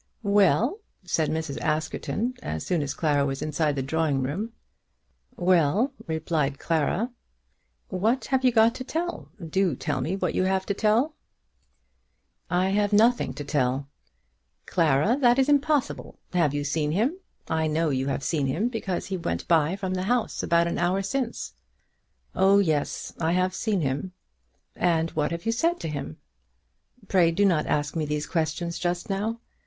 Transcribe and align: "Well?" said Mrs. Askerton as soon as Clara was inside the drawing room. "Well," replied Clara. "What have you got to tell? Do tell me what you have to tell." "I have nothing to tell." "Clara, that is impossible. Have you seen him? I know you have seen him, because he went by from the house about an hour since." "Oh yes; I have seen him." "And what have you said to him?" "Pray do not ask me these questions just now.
"Well?" 0.23 0.79
said 1.03 1.29
Mrs. 1.29 1.59
Askerton 1.61 2.33
as 2.41 2.65
soon 2.65 2.81
as 2.81 2.95
Clara 2.95 3.23
was 3.23 3.43
inside 3.43 3.75
the 3.75 3.83
drawing 3.83 4.23
room. 4.23 4.51
"Well," 5.35 5.93
replied 6.07 6.57
Clara. 6.57 7.11
"What 7.89 8.25
have 8.33 8.43
you 8.43 8.51
got 8.51 8.73
to 8.73 8.83
tell? 8.83 9.29
Do 9.47 9.75
tell 9.75 10.01
me 10.01 10.15
what 10.15 10.33
you 10.33 10.45
have 10.45 10.65
to 10.65 10.73
tell." 10.73 11.13
"I 12.49 12.69
have 12.69 12.91
nothing 12.93 13.35
to 13.35 13.43
tell." 13.43 13.89
"Clara, 14.65 15.17
that 15.21 15.37
is 15.37 15.47
impossible. 15.47 16.17
Have 16.33 16.51
you 16.55 16.63
seen 16.63 16.89
him? 16.93 17.19
I 17.47 17.67
know 17.67 17.91
you 17.91 18.07
have 18.07 18.23
seen 18.23 18.47
him, 18.47 18.69
because 18.69 19.05
he 19.05 19.17
went 19.17 19.47
by 19.47 19.75
from 19.75 19.93
the 19.93 20.01
house 20.09 20.41
about 20.41 20.65
an 20.65 20.79
hour 20.79 21.03
since." 21.03 21.53
"Oh 22.33 22.57
yes; 22.57 23.13
I 23.19 23.33
have 23.33 23.53
seen 23.53 23.81
him." 23.81 24.13
"And 24.75 25.11
what 25.11 25.29
have 25.29 25.45
you 25.45 25.51
said 25.51 25.79
to 25.81 25.87
him?" 25.87 26.17
"Pray 27.07 27.29
do 27.29 27.45
not 27.45 27.67
ask 27.67 27.95
me 27.95 28.07
these 28.07 28.25
questions 28.25 28.79
just 28.79 29.07
now. 29.07 29.39